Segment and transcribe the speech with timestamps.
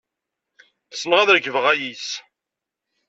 [0.93, 2.07] Ssneɣ ad rekbeɣ ayis.